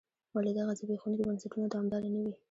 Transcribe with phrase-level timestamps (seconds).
[0.35, 2.33] ولې دغه زبېښونکي بنسټونه دوامداره نه وي.